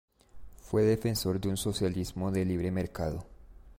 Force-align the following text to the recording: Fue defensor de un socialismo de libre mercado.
Fue 0.63 0.81
defensor 0.83 1.39
de 1.39 1.49
un 1.49 1.57
socialismo 1.57 2.31
de 2.31 2.43
libre 2.43 2.71
mercado. 2.71 3.23